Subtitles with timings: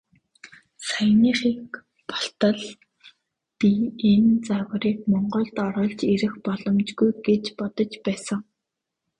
[0.87, 1.71] Саяхныг
[2.09, 2.61] болтол
[3.59, 3.71] би
[4.11, 8.41] энэ загварыг Монголд оруулж ирэх боломжгүй гэж бодож байсан.